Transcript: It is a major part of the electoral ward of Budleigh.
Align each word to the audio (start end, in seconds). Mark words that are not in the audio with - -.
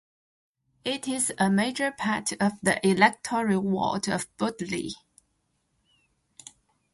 It 0.83 1.07
is 1.07 1.31
a 1.37 1.47
major 1.51 1.91
part 1.91 2.31
of 2.41 2.53
the 2.63 2.79
electoral 2.83 3.59
ward 3.59 4.07
of 4.09 4.35
Budleigh. 4.37 4.95